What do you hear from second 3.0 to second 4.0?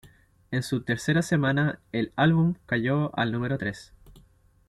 al número tres.